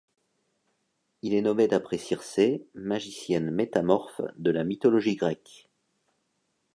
Il 1.21 1.35
est 1.35 1.43
nommé 1.43 1.67
d'après 1.67 1.99
Circé, 1.99 2.65
magicienne 2.73 3.51
métamorphe 3.51 4.21
de 4.35 4.49
la 4.49 4.63
mythologie 4.63 5.15
grecque. 5.15 5.69